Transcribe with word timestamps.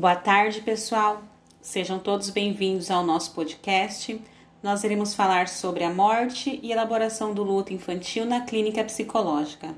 Boa 0.00 0.16
tarde, 0.16 0.62
pessoal. 0.62 1.20
Sejam 1.60 1.98
todos 1.98 2.30
bem-vindos 2.30 2.90
ao 2.90 3.04
nosso 3.04 3.34
podcast. 3.34 4.18
Nós 4.62 4.82
iremos 4.82 5.12
falar 5.12 5.46
sobre 5.46 5.84
a 5.84 5.92
morte 5.92 6.58
e 6.62 6.72
elaboração 6.72 7.34
do 7.34 7.42
luto 7.42 7.74
infantil 7.74 8.24
na 8.24 8.40
clínica 8.40 8.82
psicológica. 8.82 9.74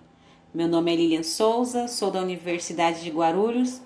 Meu 0.55 0.69
nome 0.69 0.93
é 0.93 0.95
Lilian 0.95 1.25
Souza, 1.25 1.89
sou 1.89 2.09
da 2.09 2.21
Universidade 2.21 3.03
de 3.03 3.11
Guarulhos. 3.11 3.83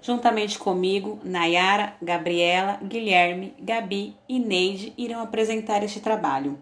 Juntamente 0.00 0.56
comigo, 0.56 1.18
Nayara, 1.24 1.96
Gabriela, 2.00 2.78
Guilherme, 2.80 3.52
Gabi 3.58 4.16
e 4.28 4.38
Neide 4.38 4.94
irão 4.96 5.20
apresentar 5.20 5.82
este 5.82 5.98
trabalho. 5.98 6.60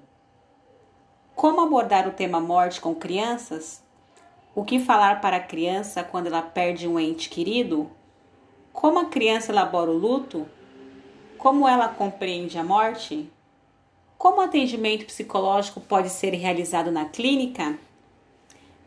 Como 1.34 1.61
abordar 1.61 2.09
o 2.09 2.12
tema 2.12 2.41
morte 2.41 2.80
com 2.80 2.95
crianças? 2.95 3.84
O 4.55 4.64
que 4.64 4.79
falar 4.79 5.21
para 5.21 5.37
a 5.37 5.41
criança 5.41 6.02
quando 6.02 6.29
ela 6.29 6.41
perde 6.41 6.89
um 6.89 6.98
ente 6.98 7.29
querido? 7.29 7.91
Como 8.73 8.98
a 8.98 9.06
criança 9.06 9.52
elabora 9.52 9.91
o 9.91 9.98
luto? 9.98 10.47
Como 11.37 11.69
ela 11.69 11.88
compreende 11.88 12.56
a 12.56 12.65
morte? 12.65 13.29
Como 14.16 14.38
o 14.38 14.41
atendimento 14.41 15.05
psicológico 15.05 15.80
pode 15.80 16.09
ser 16.09 16.30
realizado 16.30 16.91
na 16.91 17.05
clínica? 17.05 17.79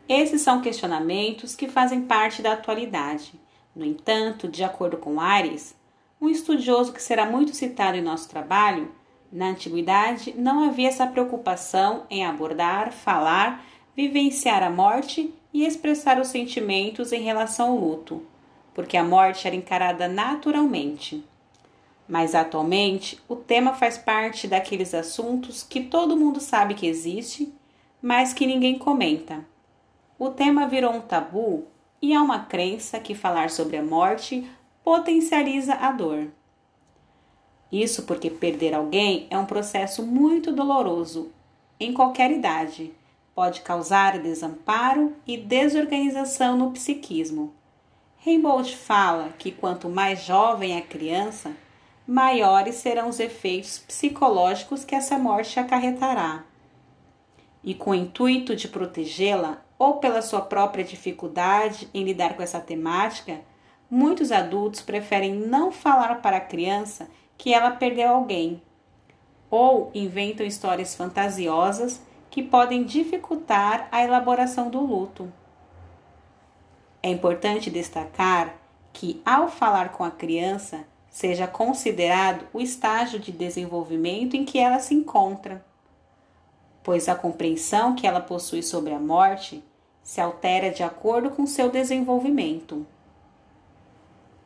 Esses 0.08 0.40
são 0.40 0.62
questionamentos 0.62 1.54
que 1.54 1.68
fazem 1.68 2.02
parte 2.02 2.42
da 2.42 2.54
atualidade. 2.54 3.34
No 3.76 3.84
entanto, 3.84 4.48
de 4.48 4.64
acordo 4.64 4.96
com 4.96 5.20
Ares, 5.20 5.76
um 6.20 6.28
estudioso 6.28 6.92
que 6.92 7.02
será 7.02 7.26
muito 7.26 7.54
citado 7.54 7.96
em 7.96 8.02
nosso 8.02 8.28
trabalho, 8.28 8.90
na 9.30 9.48
antiguidade 9.48 10.34
não 10.36 10.64
havia 10.64 10.88
essa 10.88 11.06
preocupação 11.06 12.04
em 12.08 12.24
abordar, 12.24 12.90
falar, 12.90 13.64
vivenciar 13.94 14.62
a 14.62 14.70
morte 14.70 15.32
e 15.52 15.64
expressar 15.64 16.18
os 16.18 16.28
sentimentos 16.28 17.12
em 17.12 17.22
relação 17.22 17.70
ao 17.70 17.78
luto 17.78 18.33
porque 18.74 18.96
a 18.96 19.04
morte 19.04 19.46
era 19.46 19.56
encarada 19.56 20.08
naturalmente. 20.08 21.24
Mas 22.06 22.34
atualmente, 22.34 23.18
o 23.28 23.36
tema 23.36 23.72
faz 23.72 23.96
parte 23.96 24.46
daqueles 24.46 24.92
assuntos 24.92 25.62
que 25.62 25.84
todo 25.84 26.16
mundo 26.16 26.40
sabe 26.40 26.74
que 26.74 26.86
existe, 26.86 27.54
mas 28.02 28.34
que 28.34 28.46
ninguém 28.46 28.78
comenta. 28.78 29.44
O 30.18 30.28
tema 30.28 30.66
virou 30.66 30.92
um 30.92 31.00
tabu 31.00 31.66
e 32.02 32.12
há 32.12 32.20
uma 32.20 32.40
crença 32.40 33.00
que 33.00 33.14
falar 33.14 33.48
sobre 33.48 33.76
a 33.78 33.82
morte 33.82 34.46
potencializa 34.82 35.74
a 35.74 35.90
dor. 35.90 36.28
Isso 37.72 38.02
porque 38.02 38.28
perder 38.28 38.74
alguém 38.74 39.26
é 39.30 39.38
um 39.38 39.46
processo 39.46 40.04
muito 40.04 40.52
doloroso 40.52 41.32
em 41.80 41.92
qualquer 41.92 42.30
idade. 42.30 42.92
Pode 43.34 43.62
causar 43.62 44.18
desamparo 44.18 45.14
e 45.26 45.36
desorganização 45.36 46.56
no 46.56 46.70
psiquismo 46.70 47.52
Rimbaud 48.24 48.74
fala 48.74 49.34
que 49.38 49.52
quanto 49.52 49.86
mais 49.86 50.24
jovem 50.24 50.78
a 50.78 50.80
criança, 50.80 51.52
maiores 52.06 52.76
serão 52.76 53.10
os 53.10 53.20
efeitos 53.20 53.78
psicológicos 53.80 54.82
que 54.82 54.94
essa 54.94 55.18
morte 55.18 55.60
acarretará. 55.60 56.42
E 57.62 57.74
com 57.74 57.90
o 57.90 57.94
intuito 57.94 58.56
de 58.56 58.66
protegê-la, 58.66 59.62
ou 59.78 59.98
pela 59.98 60.22
sua 60.22 60.40
própria 60.40 60.82
dificuldade 60.82 61.86
em 61.92 62.02
lidar 62.02 62.34
com 62.34 62.42
essa 62.42 62.58
temática, 62.58 63.42
muitos 63.90 64.32
adultos 64.32 64.80
preferem 64.80 65.34
não 65.34 65.70
falar 65.70 66.22
para 66.22 66.38
a 66.38 66.40
criança 66.40 67.10
que 67.36 67.52
ela 67.52 67.72
perdeu 67.72 68.08
alguém, 68.08 68.62
ou 69.50 69.90
inventam 69.94 70.46
histórias 70.46 70.94
fantasiosas 70.94 72.00
que 72.30 72.42
podem 72.42 72.84
dificultar 72.84 73.86
a 73.92 74.02
elaboração 74.02 74.70
do 74.70 74.80
luto. 74.80 75.30
É 77.04 77.10
importante 77.10 77.68
destacar 77.68 78.56
que, 78.90 79.20
ao 79.26 79.46
falar 79.46 79.92
com 79.92 80.02
a 80.02 80.10
criança, 80.10 80.86
seja 81.10 81.46
considerado 81.46 82.46
o 82.50 82.62
estágio 82.62 83.20
de 83.20 83.30
desenvolvimento 83.30 84.36
em 84.36 84.42
que 84.42 84.58
ela 84.58 84.78
se 84.78 84.94
encontra, 84.94 85.62
pois 86.82 87.06
a 87.06 87.14
compreensão 87.14 87.94
que 87.94 88.06
ela 88.06 88.22
possui 88.22 88.62
sobre 88.62 88.94
a 88.94 88.98
morte 88.98 89.62
se 90.02 90.18
altera 90.18 90.70
de 90.70 90.82
acordo 90.82 91.28
com 91.28 91.46
seu 91.46 91.68
desenvolvimento. 91.68 92.86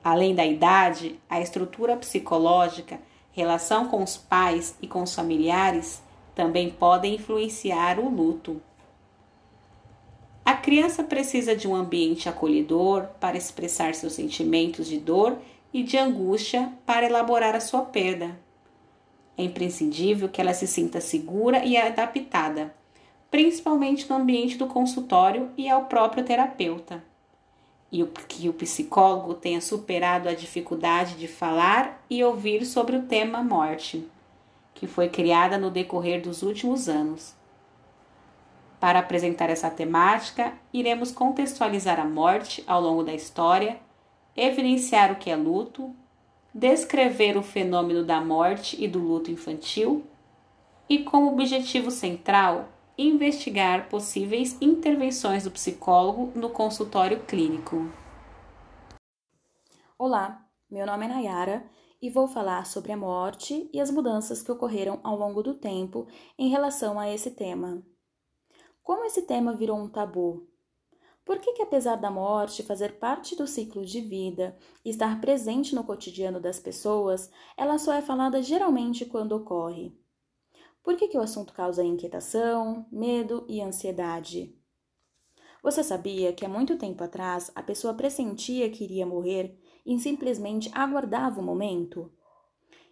Além 0.02 0.34
da 0.34 0.44
idade, 0.44 1.20
a 1.30 1.40
estrutura 1.40 1.96
psicológica, 1.96 2.98
relação 3.30 3.86
com 3.86 4.02
os 4.02 4.16
pais 4.16 4.76
e 4.82 4.88
com 4.88 5.04
os 5.04 5.14
familiares 5.14 6.02
também 6.34 6.70
podem 6.70 7.14
influenciar 7.14 8.00
o 8.00 8.08
luto. 8.08 8.60
A 10.48 10.54
criança 10.56 11.04
precisa 11.04 11.54
de 11.54 11.68
um 11.68 11.76
ambiente 11.76 12.26
acolhedor 12.26 13.06
para 13.20 13.36
expressar 13.36 13.94
seus 13.94 14.14
sentimentos 14.14 14.86
de 14.86 14.96
dor 14.96 15.36
e 15.74 15.82
de 15.82 15.98
angústia 15.98 16.72
para 16.86 17.04
elaborar 17.04 17.54
a 17.54 17.60
sua 17.60 17.82
perda. 17.82 18.34
É 19.36 19.42
imprescindível 19.44 20.26
que 20.26 20.40
ela 20.40 20.54
se 20.54 20.66
sinta 20.66 21.02
segura 21.02 21.62
e 21.66 21.76
adaptada, 21.76 22.74
principalmente 23.30 24.08
no 24.08 24.16
ambiente 24.16 24.56
do 24.56 24.66
consultório 24.66 25.50
e 25.54 25.68
ao 25.68 25.84
próprio 25.84 26.24
terapeuta. 26.24 27.04
E 27.92 28.02
que 28.26 28.48
o 28.48 28.54
psicólogo 28.54 29.34
tenha 29.34 29.60
superado 29.60 30.30
a 30.30 30.34
dificuldade 30.34 31.16
de 31.16 31.28
falar 31.28 32.02
e 32.08 32.24
ouvir 32.24 32.64
sobre 32.64 32.96
o 32.96 33.02
tema 33.02 33.42
morte, 33.42 34.02
que 34.72 34.86
foi 34.86 35.10
criada 35.10 35.58
no 35.58 35.70
decorrer 35.70 36.22
dos 36.22 36.42
últimos 36.42 36.88
anos. 36.88 37.36
Para 38.80 39.00
apresentar 39.00 39.50
essa 39.50 39.70
temática, 39.70 40.52
iremos 40.72 41.10
contextualizar 41.10 41.98
a 41.98 42.04
morte 42.04 42.62
ao 42.66 42.80
longo 42.80 43.02
da 43.02 43.12
história, 43.12 43.80
evidenciar 44.36 45.10
o 45.10 45.16
que 45.16 45.30
é 45.30 45.36
luto, 45.36 45.94
descrever 46.54 47.36
o 47.36 47.42
fenômeno 47.42 48.04
da 48.04 48.20
morte 48.20 48.82
e 48.82 48.86
do 48.86 49.00
luto 49.00 49.30
infantil 49.32 50.04
e, 50.88 51.00
como 51.00 51.32
objetivo 51.32 51.90
central, 51.90 52.68
investigar 52.96 53.88
possíveis 53.88 54.56
intervenções 54.60 55.44
do 55.44 55.50
psicólogo 55.50 56.32
no 56.36 56.48
consultório 56.48 57.20
clínico. 57.24 57.90
Olá, 59.98 60.44
meu 60.70 60.86
nome 60.86 61.06
é 61.06 61.08
Nayara 61.08 61.64
e 62.00 62.08
vou 62.08 62.28
falar 62.28 62.64
sobre 62.64 62.92
a 62.92 62.96
morte 62.96 63.68
e 63.72 63.80
as 63.80 63.90
mudanças 63.90 64.40
que 64.40 64.52
ocorreram 64.52 65.00
ao 65.02 65.16
longo 65.16 65.42
do 65.42 65.54
tempo 65.54 66.06
em 66.38 66.48
relação 66.48 66.98
a 66.98 67.12
esse 67.12 67.32
tema. 67.32 67.82
Como 68.88 69.04
esse 69.04 69.20
tema 69.20 69.52
virou 69.52 69.76
um 69.76 69.86
tabu? 69.86 70.48
Por 71.22 71.38
que, 71.40 71.52
que, 71.52 71.60
apesar 71.60 71.96
da 71.96 72.10
morte 72.10 72.62
fazer 72.62 72.98
parte 72.98 73.36
do 73.36 73.46
ciclo 73.46 73.84
de 73.84 74.00
vida 74.00 74.56
e 74.82 74.88
estar 74.88 75.20
presente 75.20 75.74
no 75.74 75.84
cotidiano 75.84 76.40
das 76.40 76.58
pessoas, 76.58 77.30
ela 77.54 77.76
só 77.76 77.92
é 77.92 78.00
falada 78.00 78.40
geralmente 78.42 79.04
quando 79.04 79.32
ocorre? 79.32 79.94
Por 80.82 80.96
que, 80.96 81.06
que 81.06 81.18
o 81.18 81.20
assunto 81.20 81.52
causa 81.52 81.84
inquietação, 81.84 82.86
medo 82.90 83.44
e 83.46 83.60
ansiedade? 83.60 84.56
Você 85.62 85.84
sabia 85.84 86.32
que 86.32 86.46
há 86.46 86.48
muito 86.48 86.78
tempo 86.78 87.04
atrás 87.04 87.52
a 87.54 87.62
pessoa 87.62 87.92
pressentia 87.92 88.70
que 88.70 88.84
iria 88.84 89.04
morrer 89.04 89.60
e 89.84 89.98
simplesmente 89.98 90.70
aguardava 90.72 91.42
o 91.42 91.44
momento? 91.44 92.10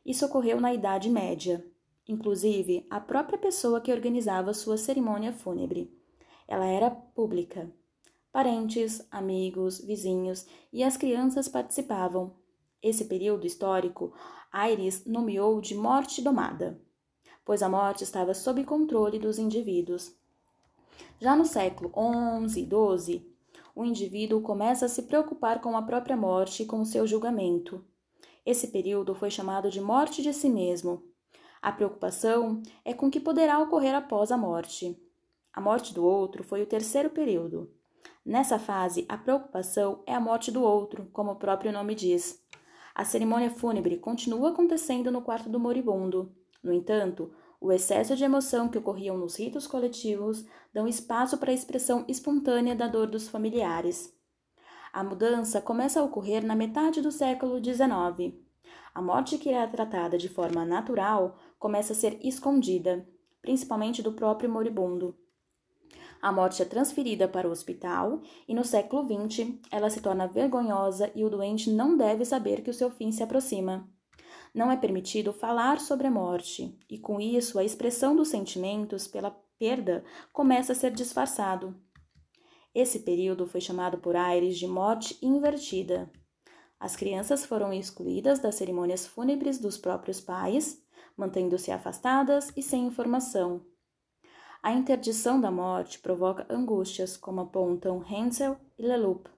Isso 0.04 0.26
ocorreu 0.26 0.60
na 0.60 0.74
Idade 0.74 1.08
Média 1.08 1.64
inclusive 2.08 2.86
a 2.88 3.00
própria 3.00 3.38
pessoa 3.38 3.80
que 3.80 3.92
organizava 3.92 4.54
sua 4.54 4.76
cerimônia 4.76 5.32
fúnebre. 5.32 5.92
Ela 6.46 6.66
era 6.66 6.90
pública. 6.90 7.70
Parentes, 8.30 9.06
amigos, 9.10 9.80
vizinhos 9.80 10.46
e 10.72 10.84
as 10.84 10.96
crianças 10.96 11.48
participavam. 11.48 12.34
Esse 12.82 13.06
período 13.06 13.46
histórico, 13.46 14.12
Aires 14.52 15.04
nomeou 15.04 15.60
de 15.60 15.74
morte 15.74 16.22
domada, 16.22 16.80
pois 17.44 17.62
a 17.62 17.68
morte 17.68 18.04
estava 18.04 18.34
sob 18.34 18.62
controle 18.64 19.18
dos 19.18 19.38
indivíduos. 19.38 20.14
Já 21.20 21.34
no 21.34 21.44
século 21.44 21.92
XI 22.48 22.60
e 22.60 22.68
XII, 22.68 23.36
o 23.74 23.84
indivíduo 23.84 24.40
começa 24.40 24.86
a 24.86 24.88
se 24.88 25.02
preocupar 25.02 25.60
com 25.60 25.76
a 25.76 25.82
própria 25.82 26.16
morte 26.16 26.62
e 26.62 26.66
com 26.66 26.84
seu 26.84 27.06
julgamento. 27.06 27.84
Esse 28.44 28.68
período 28.68 29.14
foi 29.14 29.30
chamado 29.30 29.70
de 29.70 29.80
morte 29.80 30.22
de 30.22 30.32
si 30.32 30.48
mesmo, 30.48 31.02
a 31.66 31.72
preocupação 31.72 32.62
é 32.84 32.94
com 32.94 33.08
o 33.08 33.10
que 33.10 33.18
poderá 33.18 33.58
ocorrer 33.58 33.92
após 33.92 34.30
a 34.30 34.36
morte. 34.36 34.96
A 35.52 35.60
morte 35.60 35.92
do 35.92 36.04
outro 36.04 36.44
foi 36.44 36.62
o 36.62 36.66
terceiro 36.66 37.10
período. 37.10 37.68
Nessa 38.24 38.56
fase, 38.56 39.04
a 39.08 39.18
preocupação 39.18 40.00
é 40.06 40.14
a 40.14 40.20
morte 40.20 40.52
do 40.52 40.62
outro, 40.62 41.10
como 41.12 41.32
o 41.32 41.34
próprio 41.34 41.72
nome 41.72 41.96
diz. 41.96 42.40
A 42.94 43.04
cerimônia 43.04 43.50
fúnebre 43.50 43.96
continua 43.96 44.50
acontecendo 44.50 45.10
no 45.10 45.22
quarto 45.22 45.48
do 45.48 45.58
moribundo. 45.58 46.32
No 46.62 46.72
entanto, 46.72 47.32
o 47.60 47.72
excesso 47.72 48.14
de 48.14 48.22
emoção 48.22 48.68
que 48.68 48.78
ocorriam 48.78 49.18
nos 49.18 49.36
ritos 49.36 49.66
coletivos 49.66 50.46
dão 50.72 50.86
espaço 50.86 51.36
para 51.36 51.50
a 51.50 51.54
expressão 51.54 52.04
espontânea 52.06 52.76
da 52.76 52.86
dor 52.86 53.08
dos 53.08 53.28
familiares. 53.28 54.16
A 54.92 55.02
mudança 55.02 55.60
começa 55.60 55.98
a 55.98 56.04
ocorrer 56.04 56.46
na 56.46 56.54
metade 56.54 57.02
do 57.02 57.10
século 57.10 57.58
XIX. 57.58 58.36
A 58.96 59.02
morte 59.02 59.36
que 59.36 59.50
era 59.50 59.68
tratada 59.68 60.16
de 60.16 60.26
forma 60.26 60.64
natural 60.64 61.36
começa 61.58 61.92
a 61.92 61.96
ser 61.96 62.18
escondida, 62.22 63.06
principalmente 63.40 64.02
do 64.02 64.12
próprio 64.12 64.50
moribundo. 64.50 65.16
A 66.20 66.32
morte 66.32 66.62
é 66.62 66.64
transferida 66.64 67.28
para 67.28 67.48
o 67.48 67.50
hospital 67.50 68.20
e 68.48 68.54
no 68.54 68.64
século 68.64 69.04
XX 69.04 69.54
ela 69.70 69.90
se 69.90 70.00
torna 70.00 70.26
vergonhosa 70.26 71.10
e 71.14 71.24
o 71.24 71.30
doente 71.30 71.70
não 71.70 71.96
deve 71.96 72.24
saber 72.24 72.62
que 72.62 72.70
o 72.70 72.74
seu 72.74 72.90
fim 72.90 73.12
se 73.12 73.22
aproxima. 73.22 73.88
Não 74.54 74.70
é 74.70 74.76
permitido 74.76 75.32
falar 75.32 75.78
sobre 75.80 76.06
a 76.06 76.10
morte 76.10 76.76
e 76.88 76.98
com 76.98 77.20
isso 77.20 77.58
a 77.58 77.64
expressão 77.64 78.16
dos 78.16 78.28
sentimentos 78.28 79.06
pela 79.06 79.30
perda 79.58 80.04
começa 80.32 80.72
a 80.72 80.74
ser 80.74 80.92
disfarçado. 80.92 81.76
Esse 82.74 83.00
período 83.00 83.46
foi 83.46 83.60
chamado 83.60 83.98
por 83.98 84.16
Aires 84.16 84.58
de 84.58 84.66
morte 84.66 85.18
invertida. 85.22 86.10
As 86.78 86.94
crianças 86.94 87.44
foram 87.44 87.72
excluídas 87.72 88.38
das 88.38 88.54
cerimônias 88.54 89.06
fúnebres 89.06 89.58
dos 89.58 89.78
próprios 89.78 90.20
pais, 90.20 90.82
mantendo-se 91.16 91.72
afastadas 91.72 92.52
e 92.56 92.62
sem 92.62 92.86
informação. 92.86 93.64
A 94.62 94.72
interdição 94.72 95.40
da 95.40 95.50
morte 95.50 95.98
provoca 96.00 96.46
angústias, 96.50 97.16
como 97.16 97.40
apontam 97.40 98.04
Hensel 98.04 98.58
e 98.78 98.82
Leloup. 98.82 99.28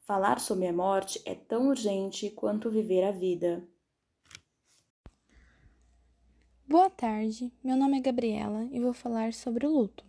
Falar 0.00 0.40
sobre 0.40 0.66
a 0.66 0.72
morte 0.72 1.20
é 1.24 1.34
tão 1.34 1.68
urgente 1.68 2.30
quanto 2.30 2.70
viver 2.70 3.04
a 3.04 3.12
vida. 3.12 3.62
Boa 6.66 6.90
tarde, 6.90 7.52
meu 7.62 7.76
nome 7.76 7.98
é 7.98 8.00
Gabriela 8.00 8.66
e 8.72 8.80
vou 8.80 8.92
falar 8.92 9.32
sobre 9.32 9.66
o 9.66 9.70
luto. 9.70 10.04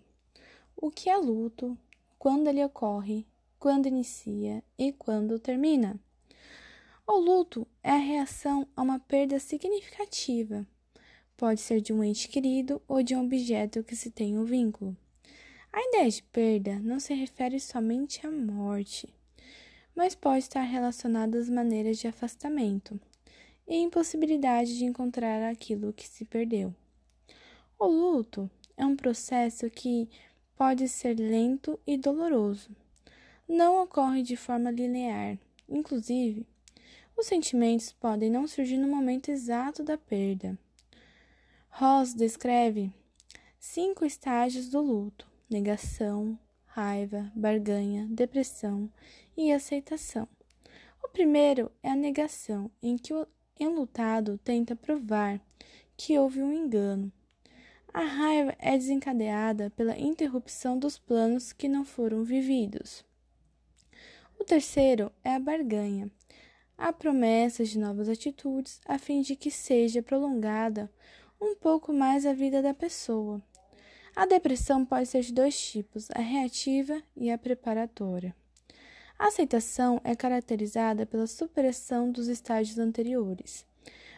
O 0.76 0.90
que 0.90 1.10
é 1.10 1.18
luto, 1.18 1.78
quando 2.18 2.48
ele 2.48 2.64
ocorre, 2.64 3.28
quando 3.60 3.88
inicia 3.88 4.64
e 4.78 4.92
quando 4.92 5.40
termina? 5.40 6.00
O 7.06 7.18
luto 7.18 7.68
é 7.84 7.92
a 7.92 7.98
reação 7.98 8.68
a 8.76 8.82
uma 8.82 9.00
perda 9.00 9.40
significativa 9.40 10.66
Pode 11.38 11.62
ser 11.62 11.82
de 11.82 11.94
um 11.94 12.04
ente 12.04 12.28
querido 12.28 12.82
ou 12.88 13.04
de 13.04 13.16
um 13.16 13.24
objeto 13.24 13.84
que 13.84 13.96
se 13.96 14.10
tem 14.10 14.40
um 14.40 14.44
vínculo. 14.44 14.98
A 15.72 15.80
ideia 15.80 16.10
de 16.10 16.24
perda 16.24 16.80
não 16.80 17.00
se 17.00 17.14
refere 17.14 17.60
somente 17.60 18.26
à 18.26 18.32
morte, 18.32 19.08
mas 19.96 20.16
pode 20.16 20.40
estar 20.40 20.64
relacionada 20.64 21.38
às 21.38 21.48
maneiras 21.48 22.00
de 22.00 22.08
afastamento 22.08 23.00
e 23.68 23.78
impossibilidade 23.78 24.80
de 24.80 24.86
encontrar 24.86 25.48
aquilo 25.48 25.94
que 25.94 26.08
se 26.08 26.26
perdeu. 26.26 26.74
O 27.78 27.86
luto 27.86 28.50
é 28.76 28.84
um 28.84 28.96
processo 28.96 29.70
que 29.70 30.10
pode 30.56 30.88
ser 30.88 31.20
lento 31.20 31.80
e 31.86 31.98
doloroso. 31.98 32.72
Não 33.48 33.84
ocorre 33.84 34.24
de 34.24 34.36
forma 34.36 34.72
linear. 34.72 35.38
Inclusive, 35.70 36.48
os 37.16 37.28
sentimentos 37.28 37.92
podem 37.92 38.32
não 38.32 38.48
surgir 38.48 38.78
no 38.78 38.88
momento 38.88 39.30
exato 39.30 39.84
da 39.84 40.00
perda 40.00 40.58
Ross 41.80 42.16
descreve 42.16 42.92
cinco 43.60 44.04
estágios 44.04 44.68
do 44.68 44.82
luto: 44.82 45.30
negação, 45.48 46.36
raiva, 46.66 47.32
barganha, 47.36 48.08
depressão 48.10 48.92
e 49.38 49.52
aceitação. 49.52 50.28
O 51.04 51.08
primeiro 51.08 51.72
é 51.84 51.92
a 51.92 51.96
negação, 51.96 52.72
em 52.82 52.98
que 52.98 53.14
o 53.14 53.28
enlutado 53.60 54.40
tenta 54.40 54.76
provar 54.76 55.40
que 55.96 56.18
houve 56.18 56.42
um 56.42 56.52
engano. 56.52 57.12
A 57.94 58.02
raiva 58.02 58.56
é 58.58 58.76
desencadeada 58.76 59.70
pela 59.70 60.00
interrupção 60.00 60.80
dos 60.80 60.98
planos 60.98 61.54
que 61.54 61.70
não 61.70 61.86
foram 61.86 62.24
vividos. 62.24 63.06
O 64.40 64.44
terceiro 64.44 65.12
é 65.24 65.36
a 65.36 65.40
barganha. 65.40 66.10
Há 66.76 66.92
promessas 66.92 67.70
de 67.70 67.78
novas 67.78 68.10
atitudes 68.10 68.82
a 68.88 68.98
fim 68.98 69.22
de 69.22 69.36
que 69.36 69.52
seja 69.52 70.02
prolongada 70.02 70.92
um 71.40 71.56
pouco 71.56 71.94
mais 71.94 72.26
a 72.26 72.34
vida 72.34 72.62
da 72.62 72.74
pessoa. 72.74 73.42
A 74.16 74.26
depressão 74.26 74.84
pode 74.84 75.08
ser 75.08 75.22
de 75.22 75.34
dois 75.34 75.60
tipos, 75.60 76.10
a 76.12 76.20
reativa 76.20 77.02
e 77.16 77.30
a 77.30 77.38
preparatória. 77.38 78.36
A 79.18 79.28
aceitação 79.28 80.02
é 80.04 80.16
caracterizada 80.16 81.06
pela 81.06 81.28
superação 81.28 82.12
dos 82.12 82.28
estágios 82.28 82.80
anteriores. 82.80 83.66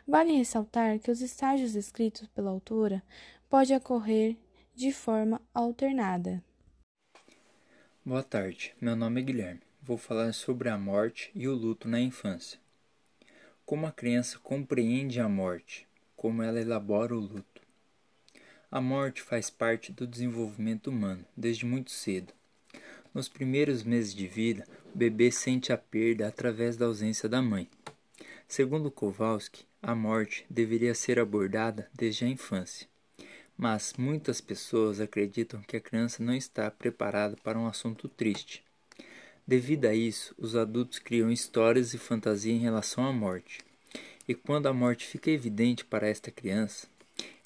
Vale 0.08 0.34
ressaltar 0.34 1.00
que 1.00 1.12
os 1.12 1.22
estágios 1.22 1.74
descritos 1.74 2.28
pela 2.30 2.50
autora 2.50 3.04
podem 3.50 3.76
ocorrer 3.76 4.38
de 4.74 4.92
forma 4.92 5.42
alternada. 5.54 6.44
Boa 8.06 8.24
tarde, 8.24 8.74
meu 8.80 8.96
nome 8.96 9.22
é 9.22 9.24
Guilherme. 9.24 9.62
Vou 9.82 9.98
falar 9.98 10.34
sobre 10.34 10.70
a 10.70 10.78
morte 10.78 11.32
e 11.36 11.48
o 11.48 11.54
luto 11.54 11.88
na 11.88 12.00
infância. 12.00 12.60
Como 13.66 13.86
a 13.86 13.92
criança 13.92 14.40
compreende 14.40 15.20
a 15.20 15.28
morte? 15.28 15.89
Como 16.20 16.44
ela 16.44 16.60
elabora 16.60 17.16
o 17.16 17.20
luto. 17.20 17.62
A 18.70 18.82
morte 18.82 19.22
faz 19.22 19.50
parte 19.50 19.90
do 19.94 20.06
desenvolvimento 20.06 20.88
humano 20.88 21.24
desde 21.36 21.66
muito 21.66 21.92
cedo. 21.92 22.34
Nos 23.14 23.30
primeiros 23.30 23.84
meses 23.84 24.14
de 24.14 24.28
vida, 24.28 24.68
o 24.94 24.98
bebê 24.98 25.32
sente 25.32 25.72
a 25.72 25.78
perda 25.78 26.28
através 26.28 26.76
da 26.76 26.88
ausência 26.88 27.30
da 27.30 27.42
mãe. 27.42 27.70
Segundo 28.50 28.92
Kowalski, 28.92 29.64
a 29.82 29.96
morte 29.96 30.46
deveria 30.50 30.94
ser 30.94 31.22
abordada 31.22 31.90
desde 31.94 32.26
a 32.26 32.28
infância. 32.28 32.86
Mas 33.58 33.94
muitas 33.98 34.42
pessoas 34.42 35.00
acreditam 35.00 35.62
que 35.62 35.78
a 35.78 35.82
criança 35.82 36.22
não 36.22 36.36
está 36.36 36.70
preparada 36.70 37.38
para 37.42 37.58
um 37.58 37.66
assunto 37.66 38.10
triste. 38.10 38.62
Devido 39.48 39.86
a 39.86 39.94
isso, 39.96 40.36
os 40.38 40.54
adultos 40.54 41.00
criam 41.00 41.32
histórias 41.32 41.94
e 41.94 41.98
fantasia 41.98 42.52
em 42.52 42.60
relação 42.60 43.06
à 43.06 43.14
morte. 43.14 43.69
E 44.30 44.36
quando 44.36 44.68
a 44.68 44.74
morte 44.74 45.08
fica 45.08 45.32
evidente 45.32 45.84
para 45.84 46.08
esta 46.08 46.30
criança, 46.30 46.88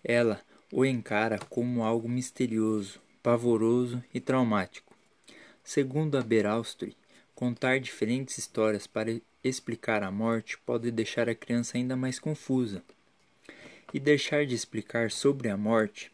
ela 0.03 0.41
o 0.69 0.83
encara 0.83 1.39
como 1.39 1.81
algo 1.81 2.09
misterioso, 2.09 2.99
pavoroso 3.23 4.03
e 4.13 4.19
traumático. 4.19 4.93
Segundo 5.63 6.17
a 6.17 6.21
Beraustri, 6.21 6.97
contar 7.33 7.79
diferentes 7.79 8.37
histórias 8.37 8.85
para 8.85 9.17
explicar 9.41 10.03
a 10.03 10.11
morte 10.11 10.57
pode 10.57 10.91
deixar 10.91 11.29
a 11.29 11.35
criança 11.35 11.77
ainda 11.77 11.95
mais 11.95 12.19
confusa. 12.19 12.83
E 13.93 13.97
deixar 13.97 14.45
de 14.45 14.53
explicar 14.53 15.09
sobre 15.09 15.47
a 15.47 15.55
morte 15.55 16.11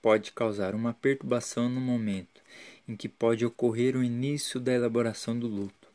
pode 0.00 0.30
causar 0.30 0.72
uma 0.72 0.94
perturbação 0.94 1.68
no 1.68 1.80
momento 1.80 2.40
em 2.88 2.94
que 2.94 3.08
pode 3.08 3.44
ocorrer 3.44 3.96
o 3.96 4.04
início 4.04 4.60
da 4.60 4.72
elaboração 4.72 5.36
do 5.36 5.48
luto. 5.48 5.88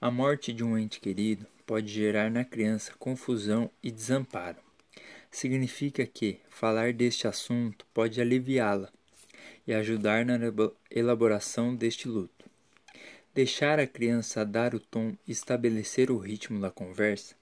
A 0.00 0.10
morte 0.10 0.52
de 0.52 0.64
um 0.64 0.76
ente 0.76 0.98
querido 0.98 1.46
pode 1.68 1.92
gerar 1.92 2.30
na 2.30 2.46
criança 2.46 2.94
confusão 2.98 3.70
e 3.82 3.90
desamparo. 3.90 4.56
Significa 5.30 6.06
que 6.06 6.40
falar 6.48 6.94
deste 6.94 7.28
assunto 7.28 7.84
pode 7.92 8.22
aliviá-la 8.22 8.90
e 9.66 9.74
ajudar 9.74 10.24
na 10.24 10.38
elaboração 10.90 11.76
deste 11.76 12.08
luto. 12.08 12.46
Deixar 13.34 13.78
a 13.78 13.86
criança 13.86 14.46
dar 14.46 14.74
o 14.74 14.80
tom 14.80 15.14
e 15.26 15.30
estabelecer 15.30 16.10
o 16.10 16.16
ritmo 16.16 16.58
da 16.58 16.70
conversa 16.70 17.34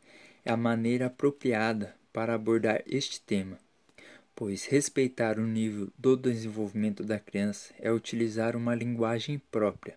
é 0.44 0.50
a 0.50 0.56
maneira 0.56 1.06
apropriada 1.06 1.94
para 2.12 2.34
abordar 2.34 2.82
este 2.84 3.20
tema, 3.20 3.60
pois 4.34 4.64
respeitar 4.66 5.38
o 5.38 5.46
nível 5.46 5.88
do 5.96 6.16
desenvolvimento 6.16 7.04
da 7.04 7.20
criança 7.20 7.72
é 7.78 7.92
utilizar 7.92 8.56
uma 8.56 8.74
linguagem 8.74 9.40
própria. 9.52 9.96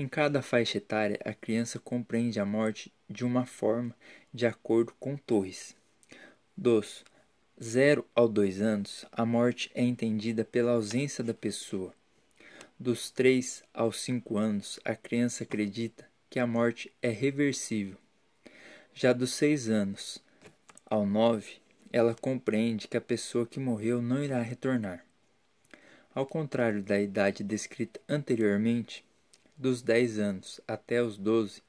Em 0.00 0.08
cada 0.08 0.40
faixa 0.40 0.78
etária, 0.78 1.20
a 1.26 1.34
criança 1.34 1.78
compreende 1.78 2.40
a 2.40 2.46
morte 2.46 2.90
de 3.06 3.22
uma 3.22 3.44
forma 3.44 3.94
de 4.32 4.46
acordo 4.46 4.94
com 4.98 5.14
Torres. 5.14 5.76
Dos 6.56 7.04
0 7.62 8.06
aos 8.14 8.30
2 8.32 8.62
anos, 8.62 9.04
a 9.12 9.26
morte 9.26 9.70
é 9.74 9.82
entendida 9.82 10.42
pela 10.42 10.72
ausência 10.72 11.22
da 11.22 11.34
pessoa. 11.34 11.92
Dos 12.78 13.10
3 13.10 13.62
aos 13.74 14.00
5 14.00 14.38
anos, 14.38 14.80
a 14.86 14.94
criança 14.94 15.44
acredita 15.44 16.08
que 16.30 16.38
a 16.38 16.46
morte 16.46 16.90
é 17.02 17.10
reversível. 17.10 17.98
Já 18.94 19.12
dos 19.12 19.34
6 19.34 19.68
anos 19.68 20.24
ao 20.86 21.04
9, 21.04 21.58
ela 21.92 22.14
compreende 22.14 22.88
que 22.88 22.96
a 22.96 23.02
pessoa 23.02 23.46
que 23.46 23.60
morreu 23.60 24.00
não 24.00 24.24
irá 24.24 24.40
retornar. 24.40 25.04
Ao 26.14 26.24
contrário 26.24 26.82
da 26.82 26.98
idade 26.98 27.44
descrita 27.44 28.00
anteriormente, 28.08 29.04
dos 29.60 29.82
10 29.82 30.18
anos 30.18 30.60
até 30.66 31.02
os 31.02 31.18
12, 31.18 31.62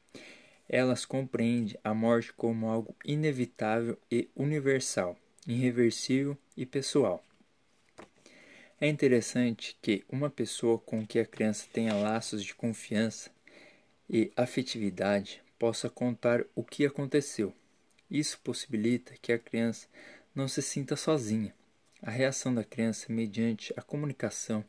elas 0.67 1.05
compreendem 1.05 1.77
a 1.83 1.93
morte 1.93 2.31
como 2.31 2.69
algo 2.69 2.95
inevitável 3.03 3.98
e 4.10 4.29
universal, 4.33 5.17
irreversível 5.45 6.38
e 6.55 6.65
pessoal. 6.65 7.21
É 8.79 8.88
interessante 8.88 9.77
que 9.81 10.05
uma 10.10 10.29
pessoa 10.29 10.79
com 10.79 11.05
que 11.05 11.19
a 11.19 11.25
criança 11.25 11.67
tenha 11.71 11.93
laços 11.93 12.43
de 12.43 12.55
confiança 12.55 13.29
e 14.10 14.31
afetividade 14.36 15.43
possa 15.60 15.89
contar 15.89 16.45
o 16.55 16.63
que 16.63 16.86
aconteceu. 16.86 17.53
Isso 18.10 18.39
possibilita 18.39 19.13
que 19.21 19.33
a 19.33 19.38
criança 19.38 19.88
não 20.33 20.48
se 20.48 20.62
sinta 20.62 20.95
sozinha. 20.95 21.53
A 22.01 22.10
reação 22.10 22.55
da 22.55 22.63
criança 22.63 23.12
mediante 23.12 23.74
a 23.77 23.81
comunicação 23.81 24.63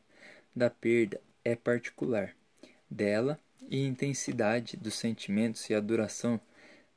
da 0.55 0.69
perda 0.69 1.19
é 1.43 1.55
particular 1.55 2.35
dela 2.93 3.39
e 3.69 3.85
intensidade 3.85 4.77
dos 4.77 4.93
sentimentos 4.93 5.69
e 5.69 5.73
a 5.73 5.79
duração 5.79 6.39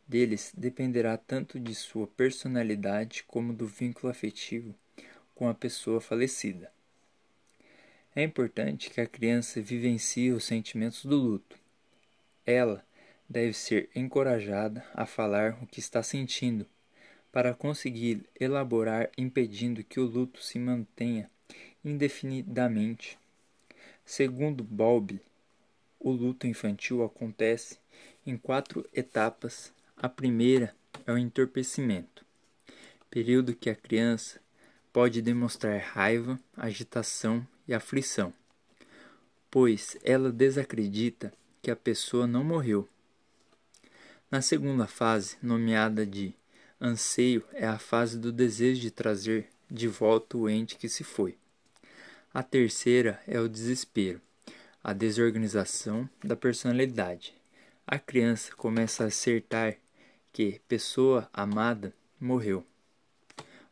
deles 0.07 0.53
dependerá 0.57 1.17
tanto 1.17 1.59
de 1.59 1.75
sua 1.75 2.07
personalidade 2.07 3.25
como 3.27 3.53
do 3.53 3.67
vínculo 3.67 4.11
afetivo 4.11 4.75
com 5.35 5.49
a 5.49 5.55
pessoa 5.55 6.01
falecida. 6.01 6.71
É 8.15 8.23
importante 8.23 8.89
que 8.89 9.01
a 9.01 9.07
criança 9.07 9.61
vivencie 9.61 10.33
os 10.33 10.45
sentimentos 10.45 11.05
do 11.05 11.17
luto. 11.17 11.59
Ela 12.47 12.85
deve 13.29 13.53
ser 13.53 13.91
encorajada 13.95 14.85
a 14.95 15.05
falar 15.05 15.59
o 15.63 15.67
que 15.67 15.81
está 15.81 16.03
sentindo, 16.03 16.67
para 17.31 17.53
conseguir 17.53 18.25
elaborar 18.41 19.11
impedindo 19.19 19.85
que 19.85 20.01
o 20.01 20.07
luto 20.07 20.43
se 20.43 20.59
mantenha 20.59 21.29
indefinidamente. 21.85 23.19
Segundo 24.07 24.65
Bowlby, 24.65 25.21
o 25.99 26.11
luto 26.11 26.47
infantil 26.47 27.03
acontece 27.05 27.79
em 28.27 28.37
quatro 28.37 28.89
etapas. 28.93 29.73
A 29.97 30.09
primeira 30.09 30.75
é 31.07 31.13
o 31.13 31.19
entorpecimento, 31.19 32.25
período 33.11 33.55
que 33.55 33.71
a 33.71 33.75
criança 33.75 34.41
pode 34.93 35.23
demonstrar 35.23 35.79
raiva, 35.79 36.39
agitação 36.57 37.47
e 37.67 37.75
aflição, 37.75 38.33
pois 39.51 39.97
ela 40.03 40.31
desacredita 40.31 41.33
que 41.63 41.71
a 41.71 41.77
pessoa 41.77 42.27
não 42.27 42.45
morreu. 42.45 42.89
Na 44.31 44.43
segunda 44.43 44.87
fase, 44.87 45.37
nomeada 45.43 46.05
de 46.05 46.35
anseio, 46.81 47.45
é 47.53 47.67
a 47.67 47.79
fase 47.79 48.19
do 48.19 48.33
desejo 48.33 48.81
de 48.81 48.91
trazer 48.91 49.49
de 49.71 49.89
volta 49.89 50.37
o 50.37 50.49
ente 50.49 50.77
que 50.77 50.89
se 50.89 51.05
foi. 51.05 51.37
A 52.33 52.43
terceira 52.43 53.21
é 53.27 53.41
o 53.41 53.49
desespero, 53.49 54.21
a 54.87 54.93
desorganização 54.93 56.09
da 56.23 56.37
personalidade. 56.37 57.35
A 57.85 57.99
criança 57.99 58.55
começa 58.55 59.03
a 59.03 59.09
acertar 59.09 59.79
que 60.33 60.61
pessoa 60.69 61.29
amada 61.33 61.93
morreu. 62.21 62.65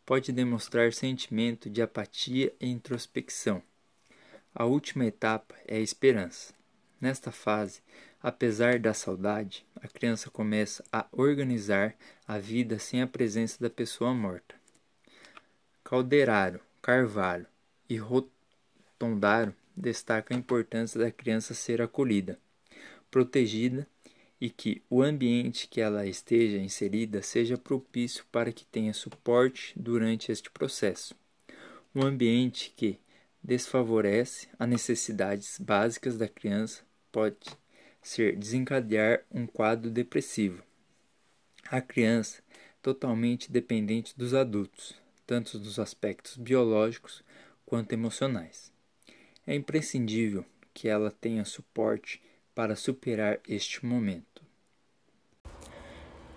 Pode 0.05 0.33
demonstrar 0.33 0.93
sentimento 0.93 1.71
de 1.71 1.81
apatia 1.81 2.53
e 2.61 2.69
introspecção. 2.69 3.63
A 4.53 4.65
última 4.65 5.07
etapa 5.07 5.55
é 5.69 5.77
a 5.77 5.81
esperança. 5.81 6.53
Nesta 7.01 7.31
fase, 7.31 7.81
apesar 8.21 8.81
da 8.81 8.93
saudade, 8.93 9.65
a 9.77 9.87
criança 9.87 10.33
começa 10.33 10.83
a 10.93 11.07
organizar 11.13 11.95
a 12.27 12.39
vida 12.39 12.81
sem 12.81 13.01
a 13.01 13.07
presença 13.07 13.57
da 13.61 13.71
pessoa 13.71 14.13
morta. 14.13 14.57
Calderaro, 15.85 16.59
Carvalho 16.83 17.47
e 17.89 17.97
Rotondaro 17.97 19.55
destaca 19.77 20.35
a 20.35 20.37
importância 20.37 21.01
da 21.01 21.11
criança 21.11 21.55
ser 21.55 21.83
acolhida, 21.83 22.39
protegida 23.11 23.87
e 24.41 24.51
que 24.51 24.83
o 24.91 25.03
ambiente 25.03 25.69
que 25.69 25.81
ela 25.81 26.07
esteja 26.07 26.59
inserida 26.59 27.23
seja 27.23 27.57
propício 27.57 28.25
para 28.31 28.53
que 28.53 28.67
tenha 28.67 28.93
suporte 28.93 29.73
durante 29.77 30.31
este 30.31 30.51
processo. 30.51 31.15
Um 31.95 32.03
ambiente 32.03 32.73
que 32.77 32.99
desfavorece 33.43 34.49
as 34.59 34.69
necessidades 34.69 35.59
básicas 35.59 36.17
da 36.17 36.29
criança 36.29 36.83
pode 37.13 37.37
ser 38.03 38.37
desencadear 38.37 39.25
um 39.31 39.47
quadro 39.47 39.91
depressivo. 39.91 40.63
A 41.71 41.81
criança 41.81 42.43
totalmente 42.83 43.51
dependente 43.51 44.13
dos 44.17 44.35
adultos, 44.35 44.95
tanto 45.27 45.59
dos 45.59 45.79
aspectos 45.79 46.37
biológicos 46.37 47.25
quanto 47.65 47.93
emocionais. 47.93 48.74
É 49.47 49.55
imprescindível 49.55 50.43
que 50.73 50.89
ela 50.89 51.11
tenha 51.11 51.45
suporte 51.45 52.21
para 52.55 52.75
superar 52.75 53.41
este 53.47 53.85
momento. 53.85 54.43